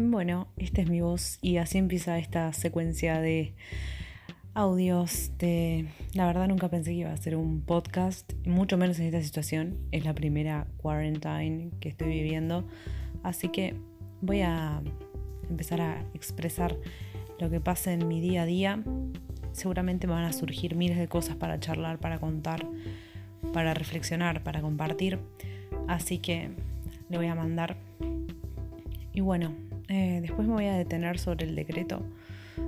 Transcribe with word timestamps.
Bueno, 0.00 0.46
esta 0.56 0.80
es 0.80 0.88
mi 0.88 1.00
voz 1.00 1.40
y 1.42 1.56
así 1.56 1.76
empieza 1.76 2.20
esta 2.20 2.52
secuencia 2.52 3.20
de 3.20 3.54
audios. 4.54 5.32
La 6.14 6.24
verdad 6.24 6.46
nunca 6.46 6.68
pensé 6.68 6.92
que 6.92 6.98
iba 6.98 7.10
a 7.10 7.14
hacer 7.14 7.34
un 7.34 7.62
podcast, 7.62 8.32
mucho 8.46 8.78
menos 8.78 9.00
en 9.00 9.06
esta 9.06 9.20
situación. 9.20 9.76
Es 9.90 10.04
la 10.04 10.14
primera 10.14 10.68
quarantine 10.76 11.72
que 11.80 11.88
estoy 11.88 12.10
viviendo, 12.10 12.64
así 13.24 13.48
que 13.48 13.74
voy 14.20 14.42
a 14.42 14.80
empezar 15.50 15.80
a 15.80 16.04
expresar 16.14 16.76
lo 17.40 17.50
que 17.50 17.60
pasa 17.60 17.92
en 17.92 18.06
mi 18.06 18.20
día 18.20 18.42
a 18.42 18.46
día. 18.46 18.80
Seguramente 19.50 20.06
me 20.06 20.12
van 20.12 20.26
a 20.26 20.32
surgir 20.32 20.76
miles 20.76 20.96
de 20.96 21.08
cosas 21.08 21.34
para 21.34 21.58
charlar, 21.58 21.98
para 21.98 22.20
contar, 22.20 22.64
para 23.52 23.74
reflexionar, 23.74 24.44
para 24.44 24.60
compartir. 24.60 25.18
Así 25.88 26.18
que 26.18 26.52
le 27.08 27.16
voy 27.16 27.26
a 27.26 27.34
mandar. 27.34 27.76
Y 29.12 29.22
bueno, 29.22 29.52
eh, 29.88 30.18
después 30.20 30.46
me 30.46 30.54
voy 30.54 30.66
a 30.66 30.74
detener 30.74 31.18
sobre 31.18 31.46
el 31.46 31.54
decreto 31.54 32.02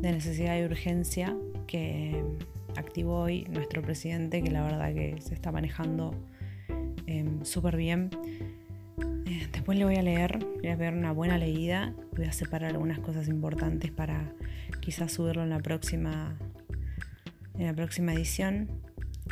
de 0.00 0.12
necesidad 0.12 0.58
y 0.58 0.64
urgencia 0.64 1.36
que 1.66 2.24
activó 2.76 3.20
hoy 3.20 3.44
nuestro 3.50 3.82
presidente, 3.82 4.42
que 4.42 4.50
la 4.50 4.62
verdad 4.62 4.92
que 4.92 5.20
se 5.20 5.34
está 5.34 5.52
manejando 5.52 6.12
em, 7.06 7.44
súper 7.44 7.76
bien. 7.76 8.10
Eh, 9.26 9.48
después 9.52 9.78
le 9.78 9.84
voy 9.84 9.96
a 9.96 10.02
leer, 10.02 10.44
voy 10.56 10.68
a 10.68 10.76
ver 10.76 10.92
una 10.94 11.12
buena 11.12 11.38
leída, 11.38 11.94
voy 12.16 12.26
a 12.26 12.32
separar 12.32 12.72
algunas 12.72 12.98
cosas 12.98 13.28
importantes 13.28 13.92
para 13.92 14.32
quizás 14.80 15.12
subirlo 15.12 15.42
en 15.42 15.50
la 15.50 15.60
próxima, 15.60 16.36
en 17.58 17.66
la 17.66 17.74
próxima 17.74 18.12
edición. 18.12 18.68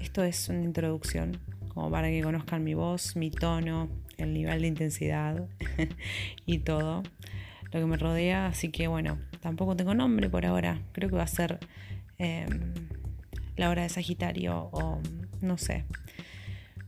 Esto 0.00 0.24
es 0.24 0.48
una 0.48 0.64
introducción, 0.64 1.38
como 1.68 1.90
para 1.90 2.08
que 2.08 2.22
conozcan 2.22 2.64
mi 2.64 2.74
voz, 2.74 3.14
mi 3.14 3.30
tono, 3.30 3.88
el 4.16 4.32
nivel 4.32 4.62
de 4.62 4.68
intensidad 4.68 5.46
y 6.46 6.58
todo 6.58 7.04
lo 7.72 7.80
que 7.80 7.86
me 7.86 7.96
rodea. 7.96 8.46
Así 8.46 8.70
que 8.70 8.88
bueno, 8.88 9.18
tampoco 9.40 9.76
tengo 9.76 9.94
nombre 9.94 10.28
por 10.28 10.46
ahora. 10.46 10.80
Creo 10.92 11.08
que 11.08 11.16
va 11.16 11.24
a 11.24 11.28
ser 11.28 11.58
em, 12.18 12.74
la 13.56 13.70
hora 13.70 13.82
de 13.82 13.88
Sagitario 13.88 14.68
o 14.72 15.00
no 15.40 15.58
sé. 15.58 15.84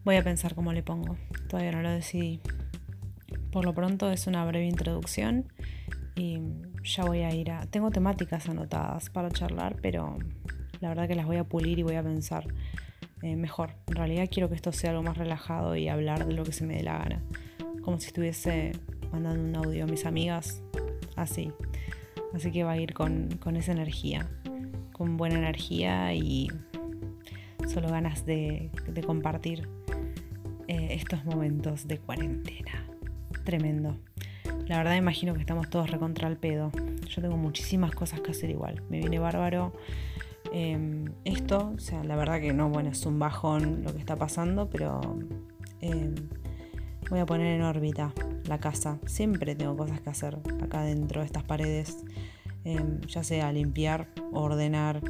Voy 0.05 0.17
a 0.17 0.25
pensar 0.25 0.55
cómo 0.55 0.73
le 0.73 0.83
pongo. 0.83 1.17
Todavía 1.49 1.73
no 1.73 1.83
lo 1.83 1.91
decidí. 1.91 2.41
Por 3.53 3.65
lo 3.65 3.75
pronto 3.75 4.11
es 4.11 4.27
una 4.27 4.45
breve 4.45 4.67
introducción 4.67 5.53
y 6.15 6.39
ya 6.85 7.05
voy 7.05 7.21
a 7.21 7.35
ir 7.35 7.51
a... 7.51 7.67
Tengo 7.67 7.91
temáticas 7.91 8.49
anotadas 8.49 9.11
para 9.11 9.31
charlar, 9.31 9.77
pero 9.83 10.19
la 10.81 10.89
verdad 10.89 11.09
que 11.09 11.15
las 11.15 11.27
voy 11.27 11.37
a 11.37 11.45
pulir 11.45 11.79
y 11.79 11.83
voy 11.83 11.97
a 11.97 12.03
pensar 12.03 12.47
eh, 13.23 13.37
mejor. 13.37 13.75
En 13.89 13.97
realidad 13.97 14.29
quiero 14.31 14.49
que 14.49 14.55
esto 14.55 14.73
sea 14.73 14.91
algo 14.91 15.03
más 15.03 15.19
relajado 15.19 15.77
y 15.77 15.89
hablar 15.89 16.27
de 16.27 16.33
lo 16.33 16.45
que 16.45 16.53
se 16.53 16.65
me 16.65 16.77
dé 16.77 16.83
la 16.83 16.99
gana. 16.99 17.23
Como 17.83 17.99
si 18.01 18.09
estuviese 18.09 18.73
mandando 19.13 19.43
un 19.43 19.57
audio 19.57 19.85
a 19.85 19.87
mis 19.87 20.07
amigas 20.07 20.63
así. 21.17 21.53
Así 22.35 22.51
que 22.53 22.65
va 22.65 22.73
a 22.73 22.77
ir 22.79 22.95
con, 22.95 23.29
esa 23.57 23.73
energía, 23.73 24.29
con 24.93 25.17
buena 25.17 25.39
energía 25.39 26.15
y 26.15 26.49
solo 27.67 27.89
ganas 27.89 28.25
de, 28.25 28.71
compartir 29.07 29.69
eh, 30.69 30.89
estos 30.91 31.25
momentos 31.25 31.89
de 31.89 31.99
cuarentena. 31.99 32.87
Tremendo. 33.45 33.97
La 34.67 34.79
verdad 34.79 34.95
imagino 34.95 35.35
que 35.35 35.41
estamos 35.41 35.69
todos 35.69 35.91
recontra 35.91 36.29
el 36.29 36.37
pedo. 36.37 36.71
Yo 37.09 37.21
tengo 37.21 37.37
muchísimas 37.37 37.93
cosas 37.93 38.21
que 38.21 38.31
hacer 38.31 38.51
igual. 38.51 38.83
Me 38.89 39.01
viene 39.01 39.19
bárbaro 39.19 39.73
em, 40.53 41.07
esto. 41.25 41.73
O 41.75 41.81
sea, 41.81 42.05
la 42.05 42.15
verdad 42.15 42.41
que 42.41 42.53
no, 42.53 42.69
bueno, 42.69 42.91
es 42.91 43.05
un 43.05 43.19
bajón 43.19 43.83
lo 43.83 43.93
que 43.93 43.99
está 43.99 44.15
pasando, 44.15 44.71
pero 44.71 45.01
em, 45.81 46.15
voy 47.09 47.21
a 47.21 47.27
poner 47.27 47.47
en 47.49 47.63
órbita 47.63 48.13
la 48.47 48.59
casa. 48.59 48.99
Siempre 49.07 49.55
tengo 49.55 49.77
cosas 49.77 50.01
que 50.01 50.11
hacer 50.11 50.39
acá 50.63 50.83
dentro 50.83 51.21
de 51.21 51.27
estas 51.27 51.45
paredes, 51.45 51.99
em, 52.65 53.01
ya 53.03 53.23
sea 53.25 53.53
limpiar, 53.53 54.09
ordenar, 54.33 55.01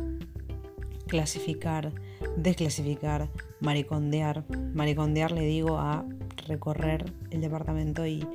clasificar, 1.06 1.92
desclasificar, 2.37 3.28
maricondear. 3.60 4.44
Maricondear 4.75 5.32
le 5.32 5.42
digo 5.42 5.78
a 5.78 6.04
recorrer 6.47 7.12
el 7.31 7.41
departamento 7.41 8.06
y 8.06 8.26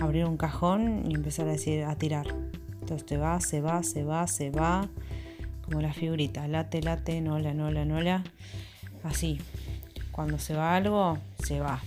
abrir 0.00 0.24
un 0.24 0.36
cajón 0.36 1.10
y 1.10 1.14
empezar 1.14 1.46
a 1.48 1.52
decir, 1.52 1.84
a 1.84 1.96
tirar. 1.96 2.26
Entonces 2.80 3.06
te 3.06 3.16
va, 3.18 3.40
se 3.40 3.60
va, 3.60 3.82
se 3.82 4.04
va, 4.04 4.26
se 4.26 4.50
va, 4.50 4.88
como 5.62 5.80
la 5.80 5.92
figurita, 5.92 6.48
late, 6.48 6.82
late, 6.82 7.20
nola, 7.20 7.54
nola, 7.54 7.84
nola. 7.84 8.24
Así, 9.04 9.38
cuando 10.10 10.38
se 10.38 10.54
va 10.54 10.74
algo, 10.74 11.18
se 11.44 11.60
va. 11.60 11.80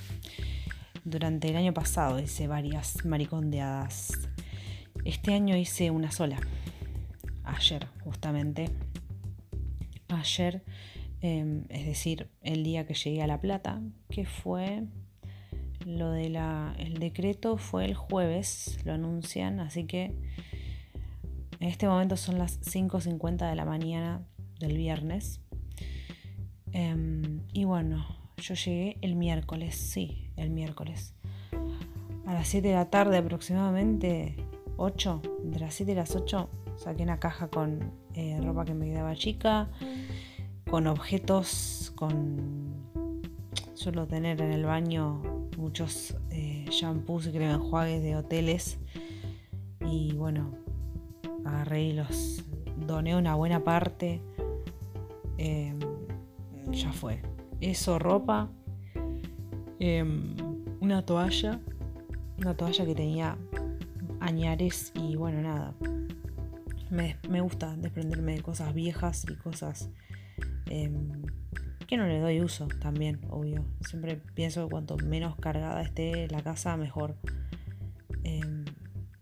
Durante 1.06 1.50
el 1.50 1.58
año 1.58 1.74
pasado 1.74 2.20
hice 2.20 2.48
varias 2.48 3.04
maricondeadas. 3.06 4.30
Este 5.04 5.34
año 5.34 5.58
hice 5.58 5.92
una 5.92 6.12
sola. 6.12 6.40
Ayer, 7.44 7.88
justamente. 8.04 8.70
Ayer, 10.08 10.64
em, 11.20 11.66
es 11.70 11.86
decir, 11.86 12.30
el 12.42 12.64
día 12.64 12.88
que 12.88 12.94
llegué 12.94 13.22
a 13.22 13.28
La 13.28 13.42
Plata, 13.42 13.82
que 14.10 14.26
fue 14.26 14.84
lo 15.86 16.12
de 16.12 16.30
la. 16.30 16.74
El 16.78 17.00
decreto 17.00 17.58
fue 17.58 17.84
el 17.84 17.96
jueves, 17.96 18.80
lo 18.86 18.94
anuncian, 18.94 19.60
así 19.60 19.84
que 19.84 20.16
en 21.60 21.70
este 21.70 21.88
momento 21.88 22.16
son 22.16 22.38
las 22.38 22.62
5.50 22.62 23.50
de 23.50 23.56
la 23.56 23.66
mañana 23.66 24.26
del 24.60 24.78
viernes. 24.78 25.42
Em, 26.72 27.42
y 27.52 27.66
bueno, 27.66 28.23
yo 28.38 28.56
llegué 28.56 28.98
el 29.02 29.16
miércoles, 29.16 29.76
sí, 29.76 30.30
el 30.36 30.50
miércoles. 30.50 31.14
A 32.26 32.34
las 32.34 32.48
7 32.48 32.68
de 32.68 32.74
la 32.74 32.90
tarde 32.90 33.18
aproximadamente, 33.18 34.36
8, 34.78 35.22
de 35.44 35.60
las 35.60 35.74
7 35.74 35.92
a 35.92 35.96
las 35.96 36.16
8, 36.16 36.50
saqué 36.78 37.04
una 37.04 37.20
caja 37.20 37.48
con 37.50 37.92
eh, 38.14 38.40
ropa 38.42 38.66
que 38.66 38.74
me 38.74 38.86
quedaba 38.86 39.16
chica, 39.16 39.70
con 40.70 40.88
objetos, 40.88 41.92
con... 41.96 42.74
Suelo 43.74 44.08
tener 44.08 44.40
en 44.40 44.52
el 44.52 44.66
baño 44.66 45.22
muchos 45.58 46.16
eh, 46.30 46.66
shampoos 46.70 47.28
y 47.28 47.32
crema 47.32 47.56
enjuagues 47.56 48.02
de 48.02 48.16
hoteles. 48.16 48.80
Y 49.82 50.14
bueno, 50.14 50.52
agarré 51.44 51.84
y 51.84 51.94
los 51.94 52.46
doné 52.78 53.16
una 53.18 53.36
buena 53.36 53.64
parte. 53.64 54.22
Em, 55.38 55.80
ya 56.72 56.94
fue 56.94 57.33
eso, 57.70 58.00
ropa, 58.00 58.50
em, 59.80 60.36
una 60.82 61.06
toalla, 61.06 61.60
una 62.38 62.56
toalla 62.56 62.86
que 62.86 62.96
tenía 62.96 63.38
añares 64.20 64.92
y 64.96 65.16
bueno, 65.16 65.42
nada. 65.42 65.74
Me, 66.90 67.42
gusta 67.42 67.76
desprenderme 67.76 68.36
de 68.36 68.42
cosas 68.42 68.74
viejas 68.74 69.26
y 69.28 69.36
cosas 69.36 69.90
em, 70.68 71.24
que 71.88 71.98
no 71.98 72.06
le 72.06 72.20
doy 72.20 72.42
uso 72.42 72.68
también, 72.68 73.20
obvio. 73.30 73.66
Siempre 73.82 74.22
pienso 74.36 74.66
que 74.66 74.72
cuanto 74.72 74.98
menos 74.98 75.36
cargada 75.38 75.82
esté 75.82 76.28
la 76.28 76.44
casa, 76.44 76.78
mejor. 76.78 77.16
Em, 78.24 78.66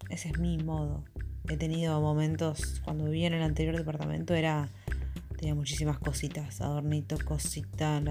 ese 0.09 0.29
es 0.29 0.39
mi 0.39 0.57
modo. 0.57 1.05
He 1.47 1.57
tenido 1.57 1.99
momentos, 2.01 2.81
cuando 2.83 3.05
vivía 3.05 3.27
en 3.27 3.33
el 3.33 3.43
anterior 3.43 3.77
departamento, 3.77 4.33
era 4.33 4.69
Tenía 5.41 5.55
muchísimas 5.55 5.97
cositas, 5.97 6.61
adornitos, 6.61 7.23
cositas, 7.23 8.03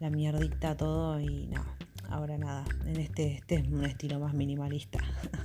la, 0.00 0.10
mierdita, 0.10 0.76
todo 0.76 1.20
y 1.20 1.46
no. 1.46 1.64
Ahora 2.10 2.36
nada, 2.36 2.64
en 2.86 2.98
este, 2.98 3.36
este 3.36 3.54
es 3.54 3.68
un 3.68 3.84
estilo 3.84 4.18
más 4.18 4.34
minimalista. 4.34 4.98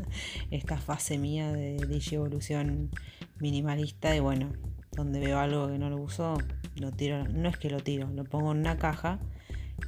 Esta 0.50 0.78
fase 0.80 1.20
mía 1.20 1.52
de 1.52 1.76
DJ 1.76 2.16
evolución 2.16 2.90
minimalista 3.38 4.16
y 4.16 4.20
bueno, 4.20 4.52
donde 4.92 5.20
veo 5.20 5.38
algo 5.38 5.68
que 5.68 5.78
no 5.78 5.92
lo 5.92 5.98
uso, 5.98 6.40
lo 6.76 6.92
tiro, 6.92 7.24
no 7.28 7.50
es 7.50 7.58
que 7.58 7.70
lo 7.70 7.82
tiro, 7.82 8.10
lo 8.10 8.24
pongo 8.24 8.52
en 8.52 8.58
una 8.58 8.80
caja 8.80 9.20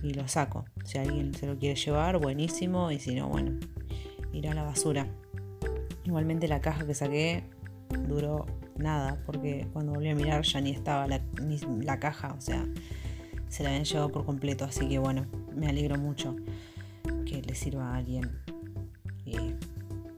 y 0.03 0.13
lo 0.13 0.27
saco. 0.27 0.65
Si 0.85 0.99
alguien 0.99 1.33
se 1.33 1.47
lo 1.47 1.57
quiere 1.57 1.79
llevar, 1.79 2.19
buenísimo, 2.19 2.91
y 2.91 2.99
si 2.99 3.15
no, 3.15 3.27
bueno, 3.27 3.59
irá 4.33 4.51
a 4.51 4.53
la 4.53 4.61
basura. 4.61 5.07
Igualmente 6.03 6.47
la 6.47 6.61
caja 6.61 6.85
que 6.85 6.93
saqué 6.93 7.43
duró 8.07 8.45
nada, 8.77 9.21
porque 9.25 9.67
cuando 9.73 9.93
volví 9.93 10.09
a 10.09 10.15
mirar 10.15 10.43
ya 10.43 10.61
ni 10.61 10.71
estaba 10.71 11.07
la, 11.07 11.19
ni 11.41 11.59
la 11.83 11.99
caja, 11.99 12.33
o 12.37 12.41
sea, 12.41 12.65
se 13.47 13.63
la 13.63 13.69
habían 13.69 13.83
llevado 13.83 14.11
por 14.11 14.25
completo, 14.25 14.65
así 14.65 14.87
que 14.87 14.97
bueno, 14.97 15.25
me 15.53 15.67
alegro 15.67 15.97
mucho 15.97 16.35
que 17.25 17.41
le 17.41 17.55
sirva 17.55 17.93
a 17.93 17.97
alguien. 17.97 18.31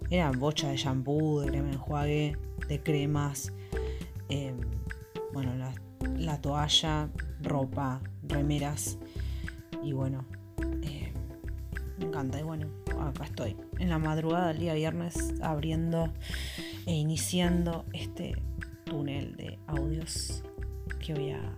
era 0.10 0.32
bocha 0.32 0.70
de 0.70 0.78
shampoo, 0.78 1.42
de 1.42 1.48
crema 1.48 1.68
de 1.70 1.74
enjuague, 1.74 2.38
de 2.68 2.84
cremas, 2.84 3.52
em, 4.30 4.58
bueno, 5.34 5.52
la, 6.18 6.42
toalla, 6.42 7.10
ropa, 7.42 8.02
remeras 8.24 9.00
y 9.82 9.94
bueno, 9.94 10.26
em, 10.82 11.14
me 11.98 12.06
encanta 12.06 12.40
y 12.40 12.44
bueno, 12.44 12.68
acá 13.02 13.26
estoy 13.26 13.56
en 13.80 13.90
la 13.90 13.98
madrugada 13.98 14.50
del 14.50 14.60
día 14.60 14.74
viernes 14.76 15.34
abriendo 15.42 16.14
e 16.86 16.94
iniciando 16.94 17.86
este 17.94 18.36
túnel 18.84 19.36
de 19.36 19.60
audios 19.68 20.44
que 21.00 21.14
voy 21.14 21.32
a, 21.32 21.58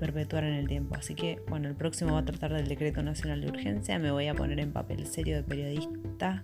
perpetuar 0.00 0.42
en 0.42 0.54
el 0.54 0.66
tiempo. 0.66 0.96
Así 0.96 1.14
que, 1.14 1.40
bueno, 1.48 1.68
el 1.68 1.76
próximo 1.76 2.12
va 2.14 2.18
a 2.18 2.24
tratar 2.24 2.52
del 2.52 2.66
decreto 2.66 3.00
nacional 3.02 3.40
de 3.40 3.48
urgencia. 3.48 3.98
Me 4.00 4.10
voy 4.10 4.26
a 4.26 4.34
poner 4.34 4.58
en 4.58 4.72
papel 4.72 5.06
serio 5.06 5.36
de 5.36 5.44
periodista 5.44 6.42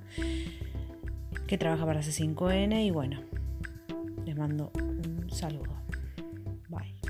que 1.48 1.58
trabaja 1.58 1.84
para 1.84 2.00
C5N 2.00 2.86
y 2.86 2.90
bueno, 2.92 3.20
les 4.24 4.36
mando 4.36 4.70
un 4.76 5.28
saludo. 5.30 5.74
Bye. 6.68 7.03